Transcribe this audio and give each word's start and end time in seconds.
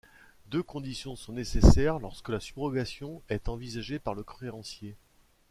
Deux 0.47 0.63
conditions 0.63 1.15
sont 1.15 1.31
nécessaires 1.33 1.99
lorsque 1.99 2.29
la 2.29 2.39
subrogation 2.39 3.21
est 3.29 3.47
envisagée 3.49 3.99
par 3.99 4.15
le 4.15 4.23
créancier. 4.23 4.95